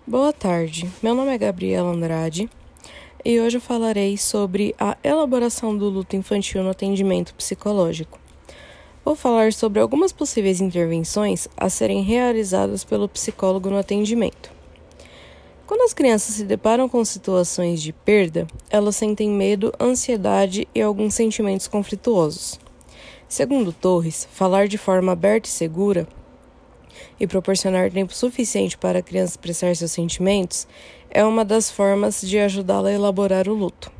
Boa 0.06 0.30
tarde, 0.30 0.90
meu 1.02 1.14
nome 1.14 1.34
é 1.34 1.38
Gabriela 1.38 1.90
Andrade 1.90 2.50
e 3.24 3.40
hoje 3.40 3.56
eu 3.56 3.60
falarei 3.62 4.18
sobre 4.18 4.74
a 4.78 4.96
elaboração 5.02 5.76
do 5.76 5.88
luto 5.88 6.16
infantil 6.16 6.62
no 6.62 6.68
atendimento 6.68 7.34
psicológico. 7.34 8.20
Vou 9.02 9.16
falar 9.16 9.54
sobre 9.54 9.80
algumas 9.80 10.12
possíveis 10.12 10.60
intervenções 10.60 11.48
a 11.56 11.70
serem 11.70 12.02
realizadas 12.02 12.84
pelo 12.84 13.08
psicólogo 13.08 13.70
no 13.70 13.78
atendimento. 13.78 14.52
Quando 15.66 15.82
as 15.82 15.94
crianças 15.94 16.34
se 16.34 16.44
deparam 16.44 16.90
com 16.90 17.02
situações 17.06 17.80
de 17.80 17.90
perda, 17.90 18.46
elas 18.68 18.96
sentem 18.96 19.30
medo, 19.30 19.72
ansiedade 19.80 20.68
e 20.74 20.82
alguns 20.82 21.14
sentimentos 21.14 21.66
conflituosos. 21.66 22.67
Segundo 23.28 23.74
Torres, 23.74 24.26
falar 24.32 24.68
de 24.68 24.78
forma 24.78 25.12
aberta 25.12 25.46
e 25.46 25.52
segura 25.52 26.08
e 27.20 27.26
proporcionar 27.26 27.92
tempo 27.92 28.14
suficiente 28.14 28.78
para 28.78 29.00
a 29.00 29.02
criança 29.02 29.32
expressar 29.32 29.76
seus 29.76 29.92
sentimentos 29.92 30.66
é 31.10 31.22
uma 31.22 31.44
das 31.44 31.70
formas 31.70 32.22
de 32.22 32.38
ajudá-la 32.38 32.88
a 32.88 32.92
elaborar 32.92 33.46
o 33.46 33.52
luto. 33.52 33.92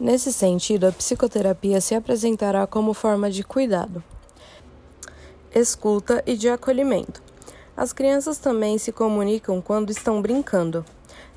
Nesse 0.00 0.32
sentido, 0.32 0.86
a 0.86 0.92
psicoterapia 0.92 1.82
se 1.82 1.94
apresentará 1.94 2.66
como 2.66 2.94
forma 2.94 3.30
de 3.30 3.44
cuidado, 3.44 4.02
escuta 5.54 6.22
e 6.26 6.34
de 6.34 6.48
acolhimento. 6.48 7.22
As 7.76 7.92
crianças 7.92 8.38
também 8.38 8.78
se 8.78 8.90
comunicam 8.90 9.60
quando 9.60 9.90
estão 9.90 10.22
brincando. 10.22 10.82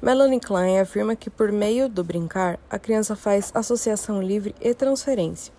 Melanie 0.02 0.40
Klein 0.40 0.80
afirma 0.80 1.18
que, 1.18 1.30
por 1.30 1.52
meio 1.52 1.90
do 1.90 2.02
brincar, 2.02 2.58
a 2.70 2.80
criança 2.80 3.14
faz 3.14 3.52
associação 3.54 4.22
livre 4.22 4.56
e 4.62 4.74
transferência. 4.74 5.52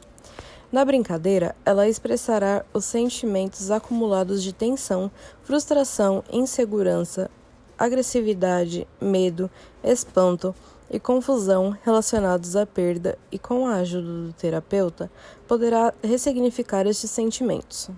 Na 0.70 0.84
brincadeira, 0.84 1.56
ela 1.64 1.88
expressará 1.88 2.62
os 2.74 2.84
sentimentos 2.84 3.70
acumulados 3.70 4.42
de 4.42 4.52
tensão, 4.52 5.10
frustração, 5.42 6.22
insegurança, 6.30 7.30
agressividade, 7.78 8.86
medo, 9.00 9.50
espanto 9.82 10.54
e 10.90 11.00
confusão 11.00 11.74
relacionados 11.82 12.54
à 12.54 12.66
perda 12.66 13.18
e, 13.32 13.38
com 13.38 13.66
a 13.66 13.76
ajuda 13.76 14.26
do 14.26 14.32
terapeuta, 14.34 15.10
poderá 15.46 15.94
ressignificar 16.04 16.86
estes 16.86 17.10
sentimentos. 17.10 17.88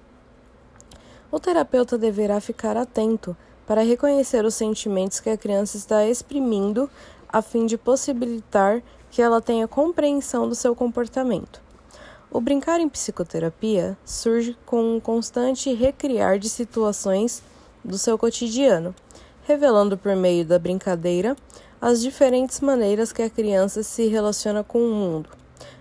O 1.33 1.41
terapeuta 1.41 1.99
deverá 1.99 2.41
ficar 2.41 2.77
atento 2.77 3.37
para 3.67 3.83
reconhecer 3.83 4.45
os 4.45 4.55
sentimentos 4.55 5.19
que 5.19 5.31
a 5.31 5.37
criança 5.37 5.77
está 5.77 6.07
exprimindo 6.07 6.89
a 7.29 7.43
fim 7.43 7.67
de 7.67 7.77
possibilitar 7.77 8.81
que 9.11 9.21
ela 9.21 9.41
tenha 9.41 9.67
compreensão 9.67 10.49
do 10.49 10.55
seu 10.55 10.75
comportamento. 10.75 11.70
O 12.33 12.41
brincar 12.41 12.79
em 12.79 12.89
psicoterapia 12.89 13.99
surge 14.05 14.57
com 14.65 14.95
um 14.95 15.01
constante 15.01 15.75
recriar 15.75 16.39
de 16.39 16.49
situações 16.49 17.43
do 17.85 17.99
seu 17.99 18.17
cotidiano, 18.17 18.95
revelando 19.43 19.99
por 19.99 20.15
meio 20.15 20.45
da 20.45 20.57
brincadeira 20.57 21.37
as 21.81 22.01
diferentes 22.01 22.61
maneiras 22.61 23.13
que 23.13 23.23
a 23.23 23.29
criança 23.29 23.83
se 23.83 24.07
relaciona 24.07 24.63
com 24.63 24.79
o 24.79 24.95
mundo, 24.95 25.29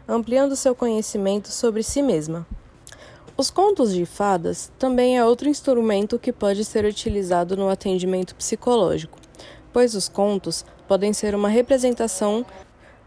ampliando 0.08 0.56
seu 0.56 0.74
conhecimento 0.74 1.50
sobre 1.50 1.84
si 1.84 2.02
mesma. 2.02 2.48
Os 3.38 3.52
contos 3.52 3.94
de 3.94 4.08
fadas 4.08 4.72
também 4.80 5.20
é 5.20 5.24
outro 5.24 5.48
instrumento 5.48 6.18
que 6.18 6.34
pode 6.34 6.66
ser 6.66 6.84
utilizado 6.84 7.56
no 7.56 7.70
atendimento 7.70 8.34
psicológico, 8.34 9.20
pois 9.72 9.94
os 9.94 10.10
contos 10.10 10.66
podem 10.88 11.14
ser 11.14 11.36
uma 11.36 11.48
representação 11.48 12.44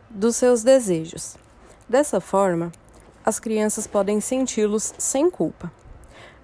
dos 0.08 0.36
seus 0.36 0.62
desejos. 0.62 1.34
Dessa 1.88 2.20
forma, 2.20 2.70
as 3.24 3.38
crianças 3.38 3.86
podem 3.86 4.20
senti-los 4.20 4.92
sem 4.98 5.30
culpa. 5.30 5.72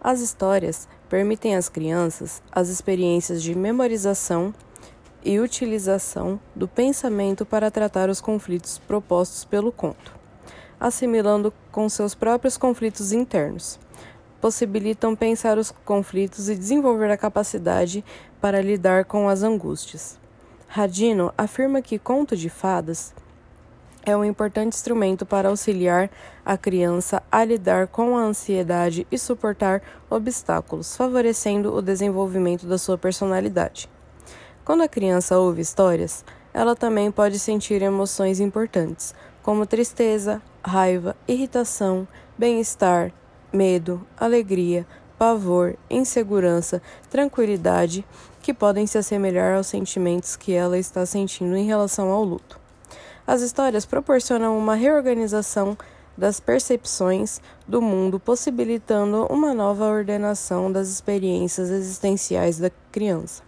As 0.00 0.20
histórias 0.20 0.88
permitem 1.08 1.56
às 1.56 1.68
crianças 1.68 2.40
as 2.52 2.68
experiências 2.68 3.42
de 3.42 3.54
memorização 3.54 4.54
e 5.24 5.40
utilização 5.40 6.38
do 6.54 6.68
pensamento 6.68 7.44
para 7.44 7.70
tratar 7.70 8.08
os 8.08 8.20
conflitos 8.20 8.78
propostos 8.78 9.44
pelo 9.44 9.72
conto, 9.72 10.14
assimilando 10.78 11.52
com 11.72 11.88
seus 11.88 12.14
próprios 12.14 12.56
conflitos 12.56 13.12
internos. 13.12 13.78
Possibilitam 14.40 15.16
pensar 15.16 15.58
os 15.58 15.72
conflitos 15.84 16.48
e 16.48 16.54
desenvolver 16.54 17.10
a 17.10 17.16
capacidade 17.16 18.04
para 18.40 18.62
lidar 18.62 19.04
com 19.04 19.28
as 19.28 19.42
angústias. 19.42 20.16
Radino 20.68 21.32
afirma 21.36 21.82
que 21.82 21.98
conto 21.98 22.36
de 22.36 22.48
fadas 22.48 23.12
é 24.04 24.16
um 24.16 24.24
importante 24.24 24.74
instrumento 24.74 25.26
para 25.26 25.48
auxiliar 25.48 26.10
a 26.44 26.56
criança 26.56 27.22
a 27.30 27.44
lidar 27.44 27.88
com 27.88 28.16
a 28.16 28.22
ansiedade 28.22 29.06
e 29.10 29.18
suportar 29.18 29.82
obstáculos, 30.08 30.96
favorecendo 30.96 31.74
o 31.74 31.82
desenvolvimento 31.82 32.66
da 32.66 32.78
sua 32.78 32.96
personalidade. 32.96 33.88
Quando 34.64 34.82
a 34.82 34.88
criança 34.88 35.38
ouve 35.38 35.62
histórias, 35.62 36.24
ela 36.52 36.74
também 36.74 37.10
pode 37.10 37.38
sentir 37.38 37.82
emoções 37.82 38.40
importantes, 38.40 39.14
como 39.42 39.66
tristeza, 39.66 40.42
raiva, 40.62 41.16
irritação, 41.26 42.06
bem-estar, 42.36 43.12
medo, 43.52 44.06
alegria, 44.16 44.86
pavor, 45.18 45.76
insegurança, 45.90 46.80
tranquilidade, 47.10 48.04
que 48.42 48.54
podem 48.54 48.86
se 48.86 48.96
assemelhar 48.96 49.56
aos 49.56 49.66
sentimentos 49.66 50.36
que 50.36 50.52
ela 50.52 50.78
está 50.78 51.04
sentindo 51.04 51.56
em 51.56 51.66
relação 51.66 52.10
ao 52.10 52.22
luto. 52.22 52.67
As 53.28 53.42
histórias 53.42 53.84
proporcionam 53.84 54.56
uma 54.56 54.74
reorganização 54.74 55.76
das 56.16 56.40
percepções 56.40 57.42
do 57.66 57.82
mundo, 57.82 58.18
possibilitando 58.18 59.26
uma 59.26 59.52
nova 59.52 59.84
ordenação 59.84 60.72
das 60.72 60.88
experiências 60.88 61.68
existenciais 61.68 62.58
da 62.58 62.70
criança. 62.90 63.42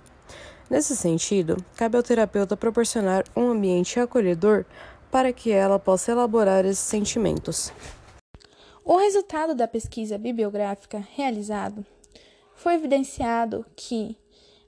Nesse 0.68 0.94
sentido, 0.94 1.56
cabe 1.76 1.96
ao 1.96 2.02
terapeuta 2.02 2.58
proporcionar 2.58 3.24
um 3.34 3.48
ambiente 3.48 3.98
acolhedor 3.98 4.66
para 5.10 5.32
que 5.32 5.50
ela 5.50 5.78
possa 5.78 6.12
elaborar 6.12 6.66
esses 6.66 6.84
sentimentos. 6.84 7.72
O 8.84 8.98
resultado 8.98 9.54
da 9.54 9.66
pesquisa 9.66 10.18
bibliográfica 10.18 11.02
realizado 11.16 11.86
foi 12.54 12.74
evidenciado 12.74 13.64
que 13.74 14.14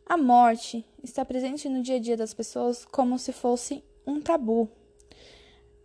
a 0.07 0.17
morte 0.17 0.83
está 1.05 1.23
presente 1.23 1.69
no 1.69 1.83
dia 1.83 1.97
a 1.97 2.01
dia 2.01 2.17
das 2.17 2.33
pessoas 2.33 2.87
como 2.87 3.19
se 3.19 3.31
fosse 3.31 3.85
um 4.07 4.19
tabu. 4.19 4.71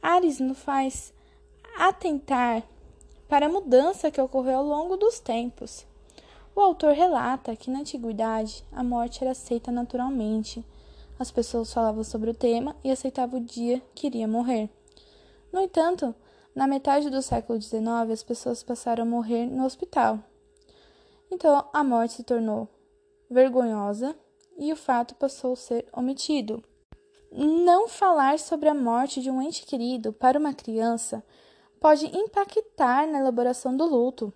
Ares 0.02 0.40
nos 0.40 0.58
faz 0.58 1.14
atentar 1.78 2.64
para 3.28 3.48
a 3.48 3.50
mudança 3.50 4.10
que 4.10 4.22
ocorreu 4.22 4.58
ao 4.58 4.64
longo 4.64 4.98
dos 4.98 5.20
tempos. 5.20 5.86
O 6.56 6.62
autor 6.62 6.94
relata 6.94 7.56
que 7.56 7.70
na 7.70 7.80
antiguidade 7.80 8.66
a 8.72 8.84
morte 8.84 9.24
era 9.24 9.32
aceita 9.32 9.72
naturalmente. 9.72 10.66
As 11.20 11.30
pessoas 11.30 11.74
falavam 11.74 12.04
sobre 12.04 12.30
o 12.30 12.34
tema 12.34 12.76
e 12.84 12.90
aceitavam 12.90 13.40
o 13.40 13.44
dia 13.44 13.82
que 13.94 14.08
iria 14.08 14.28
morrer. 14.28 14.70
No 15.52 15.62
entanto, 15.62 16.16
na 16.56 16.68
metade 16.68 17.10
do 17.10 17.22
século 17.22 17.62
XIX, 17.62 18.12
as 18.12 18.24
pessoas 18.24 18.64
passaram 18.64 19.04
a 19.04 19.06
morrer 19.06 19.46
no 19.46 19.66
hospital. 19.66 20.20
Então, 21.30 21.68
a 21.72 21.84
morte 21.84 22.14
se 22.14 22.24
tornou 22.24 22.68
vergonhosa 23.30 24.16
e 24.58 24.72
o 24.74 24.76
fato 24.76 25.14
passou 25.16 25.54
a 25.54 25.58
ser 25.58 25.86
omitido. 25.94 26.64
Não 27.32 27.88
falar 27.88 28.40
sobre 28.40 28.70
a 28.70 28.74
morte 28.74 29.22
de 29.22 29.30
um 29.30 29.42
ente 29.42 29.66
querido 29.66 30.14
para 30.14 30.40
uma 30.40 30.54
criança 30.54 31.24
pode 31.80 32.06
impactar 32.18 33.06
na 33.08 33.20
elaboração 33.20 33.76
do 33.76 33.86
luto. 33.86 34.34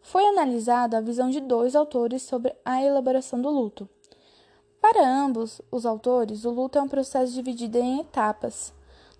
Foi 0.00 0.24
analisada 0.26 0.98
a 0.98 1.00
visão 1.00 1.30
de 1.30 1.40
dois 1.40 1.74
autores 1.74 2.22
sobre 2.22 2.54
a 2.64 2.82
elaboração 2.82 3.40
do 3.40 3.50
luto. 3.50 3.88
Para 4.80 5.06
ambos 5.06 5.60
os 5.70 5.86
autores, 5.86 6.44
o 6.44 6.50
luto 6.50 6.78
é 6.78 6.82
um 6.82 6.88
processo 6.88 7.32
dividido 7.32 7.78
em 7.78 8.00
etapas. 8.00 8.72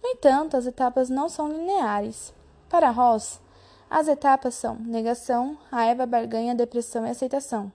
No 0.02 0.08
entanto, 0.08 0.56
as 0.56 0.66
etapas 0.66 1.08
não 1.08 1.28
são 1.28 1.48
lineares. 1.48 2.34
Para 2.68 2.90
Ross, 2.90 3.40
as 3.88 4.08
etapas 4.08 4.54
são 4.54 4.74
negação, 4.76 5.56
raiva, 5.70 6.06
barganha, 6.06 6.54
depressão 6.54 7.06
e 7.06 7.10
aceitação. 7.10 7.72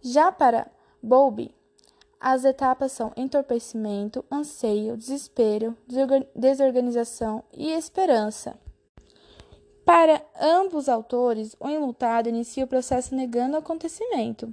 Já 0.00 0.30
para 0.30 0.70
Bowlby, 1.02 1.52
as 2.20 2.44
etapas 2.44 2.92
são 2.92 3.12
entorpecimento, 3.16 4.24
anseio, 4.30 4.96
desespero, 4.96 5.76
desorganização 6.34 7.44
e 7.52 7.70
esperança. 7.70 8.58
Para 9.84 10.22
ambos 10.38 10.84
os 10.84 10.88
autores, 10.88 11.56
o 11.58 11.68
enlutado 11.68 12.28
inicia 12.28 12.64
o 12.64 12.68
processo 12.68 13.14
negando 13.14 13.54
o 13.54 13.58
acontecimento. 13.58 14.52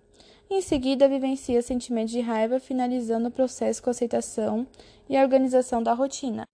Em 0.49 0.61
seguida, 0.61 1.09
vivencia 1.09 1.61
sentimentos 1.61 2.11
de 2.11 2.21
raiva, 2.21 2.59
finalizando 2.59 3.27
o 3.27 3.31
processo 3.31 3.81
com 3.81 3.89
aceitação 3.89 4.65
e 5.09 5.17
organização 5.17 5.81
da 5.81 5.93
rotina. 5.93 6.47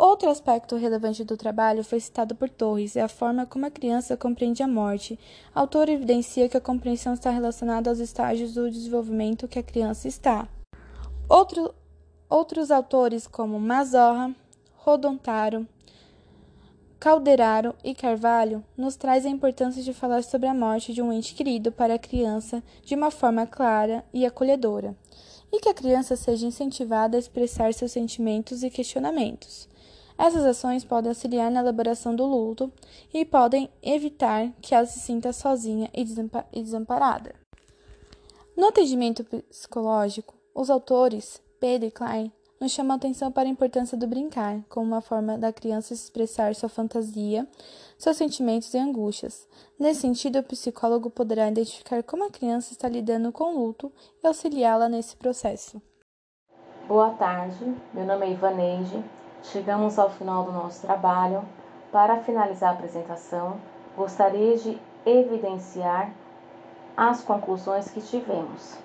Outro 0.00 0.30
aspecto 0.30 0.76
relevante 0.76 1.22
do 1.24 1.36
trabalho 1.36 1.84
foi 1.84 2.00
citado 2.00 2.34
por 2.34 2.48
Torres, 2.48 2.96
é 2.96 3.02
a 3.02 3.08
forma 3.08 3.44
como 3.44 3.66
a 3.66 3.70
criança 3.70 4.16
compreende 4.16 4.62
a 4.62 4.66
morte. 4.66 5.20
O 5.54 5.58
autor 5.58 5.90
evidencia 5.90 6.48
que 6.48 6.56
a 6.56 6.60
compreensão 6.60 7.12
está 7.12 7.28
relacionada 7.28 7.90
aos 7.90 7.98
estágios 7.98 8.54
do 8.54 8.70
desenvolvimento 8.70 9.46
que 9.46 9.58
a 9.58 9.62
criança 9.62 10.08
está. 10.08 10.48
Outro, 11.28 11.74
outros 12.30 12.70
autores, 12.70 13.26
como 13.26 13.60
Mazorra, 13.60 14.34
Rodontaro, 14.72 15.68
Calderaro 16.98 17.74
e 17.84 17.94
Carvalho 17.94 18.64
nos 18.78 18.96
traz 18.96 19.26
a 19.26 19.28
importância 19.28 19.82
de 19.82 19.92
falar 19.92 20.22
sobre 20.22 20.48
a 20.48 20.54
morte 20.54 20.94
de 20.94 21.02
um 21.02 21.12
ente 21.12 21.34
querido 21.34 21.70
para 21.70 21.96
a 21.96 21.98
criança 21.98 22.62
de 22.82 22.94
uma 22.94 23.10
forma 23.10 23.46
clara 23.46 24.02
e 24.14 24.24
acolhedora, 24.24 24.96
e 25.52 25.60
que 25.60 25.68
a 25.68 25.74
criança 25.74 26.16
seja 26.16 26.46
incentivada 26.46 27.18
a 27.18 27.20
expressar 27.20 27.74
seus 27.74 27.92
sentimentos 27.92 28.62
e 28.62 28.70
questionamentos. 28.70 29.68
Essas 30.20 30.44
ações 30.44 30.84
podem 30.84 31.08
auxiliar 31.08 31.50
na 31.50 31.60
elaboração 31.60 32.14
do 32.14 32.26
luto 32.26 32.70
e 33.10 33.24
podem 33.24 33.70
evitar 33.82 34.52
que 34.60 34.74
ela 34.74 34.84
se 34.84 35.00
sinta 35.00 35.32
sozinha 35.32 35.88
e 35.94 36.04
desamparada. 36.62 37.34
No 38.54 38.66
atendimento 38.66 39.24
psicológico, 39.24 40.34
os 40.54 40.68
autores 40.68 41.40
Pedro 41.58 41.88
e 41.88 41.90
Klein 41.90 42.30
nos 42.60 42.70
chama 42.70 42.92
a 42.92 42.96
atenção 42.98 43.32
para 43.32 43.48
a 43.48 43.50
importância 43.50 43.96
do 43.96 44.06
brincar, 44.06 44.62
como 44.68 44.84
uma 44.84 45.00
forma 45.00 45.38
da 45.38 45.54
criança 45.54 45.94
expressar 45.94 46.54
sua 46.54 46.68
fantasia, 46.68 47.48
seus 47.96 48.18
sentimentos 48.18 48.74
e 48.74 48.78
angústias. 48.78 49.48
Nesse 49.78 50.02
sentido, 50.02 50.40
o 50.40 50.44
psicólogo 50.44 51.08
poderá 51.08 51.48
identificar 51.48 52.02
como 52.02 52.24
a 52.24 52.30
criança 52.30 52.72
está 52.74 52.90
lidando 52.90 53.32
com 53.32 53.44
o 53.44 53.58
luto 53.58 53.90
e 54.22 54.26
auxiliá-la 54.26 54.86
nesse 54.86 55.16
processo. 55.16 55.80
Boa 56.86 57.08
tarde, 57.14 57.74
meu 57.94 58.04
nome 58.04 58.26
é 58.26 58.32
Ivaneide. 58.32 59.19
Chegamos 59.42 59.98
ao 59.98 60.10
final 60.10 60.44
do 60.44 60.52
nosso 60.52 60.86
trabalho. 60.86 61.42
Para 61.90 62.18
finalizar 62.18 62.70
a 62.70 62.72
apresentação, 62.74 63.56
gostaria 63.96 64.56
de 64.56 64.78
evidenciar 65.04 66.10
as 66.96 67.22
conclusões 67.22 67.90
que 67.90 68.00
tivemos. 68.00 68.78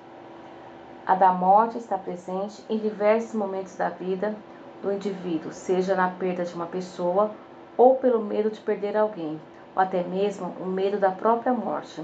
A 1.05 1.13
da 1.13 1.31
morte 1.31 1.77
está 1.77 1.97
presente 1.97 2.63
em 2.69 2.79
diversos 2.79 3.35
momentos 3.35 3.75
da 3.75 3.89
vida 3.89 4.35
do 4.81 4.91
indivíduo, 4.91 5.51
seja 5.51 5.93
na 5.93 6.09
perda 6.09 6.43
de 6.43 6.55
uma 6.55 6.65
pessoa 6.65 7.31
ou 7.77 7.95
pelo 7.95 8.23
medo 8.23 8.49
de 8.49 8.59
perder 8.61 8.95
alguém, 8.97 9.39
ou 9.75 9.81
até 9.81 10.03
mesmo 10.03 10.55
o 10.59 10.65
medo 10.65 10.97
da 10.97 11.11
própria 11.11 11.53
morte. 11.53 12.03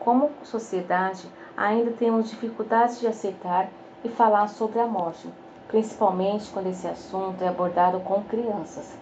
Como 0.00 0.30
sociedade, 0.42 1.26
ainda 1.56 1.92
temos 1.92 2.28
dificuldades 2.28 3.00
de 3.00 3.06
aceitar 3.06 3.68
e 4.02 4.08
falar 4.08 4.48
sobre 4.48 4.80
a 4.80 4.86
morte, 4.86 5.28
principalmente 5.68 6.50
quando 6.50 6.68
esse 6.68 6.86
assunto 6.86 7.42
é 7.42 7.48
abordado 7.48 8.00
com 8.00 8.22
crianças. 8.22 8.96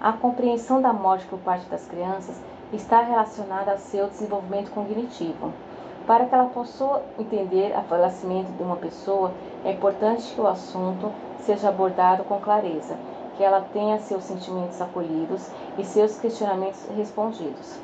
A 0.00 0.12
compreensão 0.12 0.80
da 0.80 0.92
morte 0.92 1.26
por 1.26 1.38
parte 1.38 1.66
das 1.68 1.86
crianças 1.86 2.36
está 2.72 3.00
relacionada 3.00 3.72
ao 3.72 3.78
seu 3.78 4.08
desenvolvimento 4.08 4.70
cognitivo. 4.70 5.52
Para 6.06 6.26
que 6.26 6.34
ela 6.34 6.46
possa 6.46 7.02
entender 7.18 7.76
o 7.76 7.82
falecimento 7.84 8.52
de 8.52 8.62
uma 8.62 8.76
pessoa, 8.76 9.32
é 9.64 9.72
importante 9.72 10.32
que 10.34 10.40
o 10.40 10.46
assunto 10.46 11.10
seja 11.40 11.68
abordado 11.68 12.24
com 12.24 12.40
clareza, 12.40 12.96
que 13.36 13.42
ela 13.42 13.60
tenha 13.72 13.98
seus 13.98 14.24
sentimentos 14.24 14.80
acolhidos 14.80 15.50
e 15.78 15.84
seus 15.84 16.18
questionamentos 16.18 16.86
respondidos. 16.96 17.78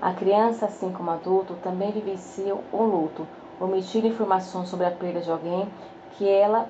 A 0.00 0.12
criança, 0.12 0.66
assim 0.66 0.92
como 0.92 1.10
adulto, 1.10 1.54
também 1.62 1.92
vivencia 1.92 2.54
o 2.72 2.82
luto. 2.82 3.26
Omitir 3.60 4.04
informações 4.04 4.68
sobre 4.68 4.86
a 4.86 4.90
perda 4.90 5.20
de 5.20 5.30
alguém 5.30 5.68
que 6.12 6.28
ela 6.28 6.66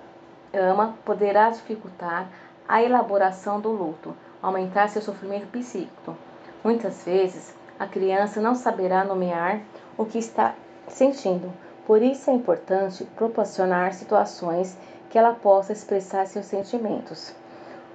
ama 0.55 0.97
poderá 1.05 1.51
dificultar 1.51 2.29
a 2.69 2.83
elaboração 2.83 3.61
do 3.61 3.71
luto, 3.71 4.15
aumentar 4.41 4.89
seu 4.89 5.03
sofrimento 5.03 5.47
psíquico. 5.49 6.17
Muitas 6.63 7.05
vezes, 7.05 7.55
a 7.79 7.87
criança 7.87 8.41
não 8.41 8.55
saberá 8.55 9.05
nomear 9.05 9.61
o 9.97 10.05
que 10.05 10.19
está 10.19 10.55
sentindo. 10.89 11.53
Por 11.87 12.01
isso 12.01 12.31
é 12.31 12.33
importante 12.33 13.05
proporcionar 13.17 13.93
situações 13.93 14.77
que 15.11 15.19
ela 15.19 15.35
possa 15.35 15.73
expressar 15.73 16.27
seus 16.27 16.47
sentimentos. 16.47 17.35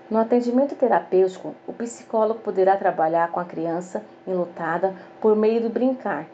No 0.09 0.19
atendimento 0.19 0.75
terapêutico, 0.75 1.55
o 1.65 1.73
psicólogo 1.73 2.39
poderá 2.39 2.77
trabalhar 2.77 3.31
com 3.31 3.39
a 3.39 3.45
criança 3.45 4.03
enlutada 4.25 4.95
por 5.19 5.35
meio 5.35 5.61
do 5.61 5.69
brincar 5.69 6.25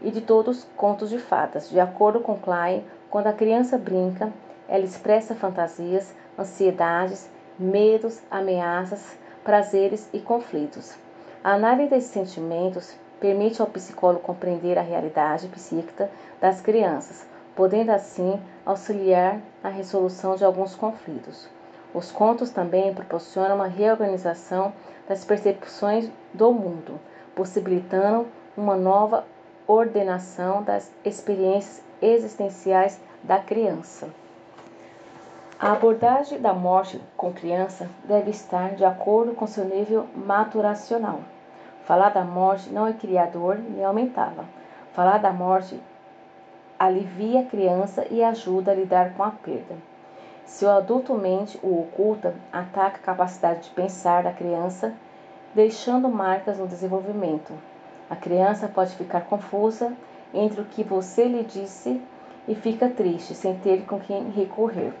e 0.00 0.10
de 0.10 0.20
todos 0.20 0.58
os 0.58 0.64
contos 0.76 1.10
de 1.10 1.18
fadas. 1.18 1.68
De 1.68 1.78
acordo 1.78 2.20
com 2.20 2.38
Klein, 2.38 2.84
quando 3.08 3.26
a 3.26 3.32
criança 3.32 3.76
brinca, 3.76 4.32
ela 4.70 4.84
expressa 4.84 5.34
fantasias, 5.34 6.14
ansiedades, 6.38 7.28
medos, 7.58 8.22
ameaças, 8.30 9.18
prazeres 9.42 10.08
e 10.12 10.20
conflitos. 10.20 10.94
A 11.42 11.54
análise 11.54 11.90
desses 11.90 12.10
sentimentos 12.10 12.94
permite 13.18 13.60
ao 13.60 13.66
psicólogo 13.66 14.22
compreender 14.22 14.78
a 14.78 14.82
realidade 14.82 15.48
psíquica 15.48 16.08
das 16.40 16.60
crianças, 16.60 17.26
podendo 17.56 17.90
assim 17.90 18.40
auxiliar 18.64 19.40
na 19.62 19.68
resolução 19.68 20.36
de 20.36 20.44
alguns 20.44 20.74
conflitos. 20.76 21.48
Os 21.92 22.12
contos 22.12 22.50
também 22.50 22.94
proporcionam 22.94 23.56
uma 23.56 23.66
reorganização 23.66 24.72
das 25.08 25.24
percepções 25.24 26.08
do 26.32 26.52
mundo, 26.52 27.00
possibilitando 27.34 28.28
uma 28.56 28.76
nova 28.76 29.24
ordenação 29.66 30.62
das 30.62 30.92
experiências 31.04 31.82
existenciais 32.00 33.00
da 33.22 33.38
criança. 33.38 34.08
A 35.62 35.72
abordagem 35.72 36.40
da 36.40 36.54
morte 36.54 36.98
com 37.18 37.34
criança 37.34 37.86
deve 38.04 38.30
estar 38.30 38.70
de 38.76 38.82
acordo 38.82 39.34
com 39.34 39.46
seu 39.46 39.62
nível 39.62 40.06
maturacional. 40.16 41.20
Falar 41.84 42.08
da 42.08 42.24
morte 42.24 42.70
não 42.70 42.86
é 42.86 42.94
criador 42.94 43.58
nem 43.58 43.84
aumentava. 43.84 44.46
Falar 44.94 45.18
da 45.18 45.30
morte 45.30 45.78
alivia 46.78 47.40
a 47.40 47.44
criança 47.44 48.06
e 48.10 48.24
ajuda 48.24 48.70
a 48.70 48.74
lidar 48.74 49.12
com 49.12 49.22
a 49.22 49.32
perda. 49.32 49.76
Se 50.46 50.64
o 50.64 50.70
adulto 50.70 51.12
mente 51.12 51.60
o 51.62 51.82
oculta, 51.82 52.34
ataca 52.50 52.96
a 52.96 53.04
capacidade 53.04 53.64
de 53.64 53.70
pensar 53.70 54.22
da 54.22 54.32
criança, 54.32 54.94
deixando 55.54 56.08
marcas 56.08 56.56
no 56.56 56.66
desenvolvimento. 56.66 57.52
A 58.08 58.16
criança 58.16 58.66
pode 58.66 58.96
ficar 58.96 59.26
confusa 59.26 59.92
entre 60.32 60.62
o 60.62 60.64
que 60.64 60.82
você 60.82 61.24
lhe 61.24 61.44
disse 61.44 62.00
e 62.48 62.54
fica 62.54 62.88
triste 62.88 63.34
sem 63.34 63.58
ter 63.58 63.84
com 63.84 64.00
quem 64.00 64.30
recorrer. 64.30 64.94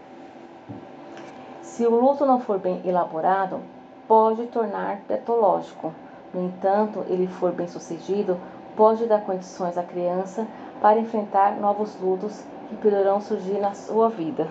Se 1.70 1.86
o 1.86 1.90
luto 1.94 2.26
não 2.26 2.40
for 2.40 2.58
bem 2.58 2.82
elaborado, 2.84 3.60
pode 4.08 4.44
tornar 4.48 5.02
patológico 5.06 5.92
No 6.34 6.44
entanto, 6.44 7.04
ele 7.08 7.28
for 7.28 7.52
bem-sucedido, 7.52 8.36
pode 8.76 9.06
dar 9.06 9.24
condições 9.24 9.78
à 9.78 9.82
criança 9.84 10.46
para 10.80 10.98
enfrentar 10.98 11.60
novos 11.60 11.96
lutos 12.00 12.42
que 12.68 12.76
poderão 12.76 13.20
surgir 13.20 13.60
na 13.60 13.72
sua 13.72 14.08
vida. 14.08 14.48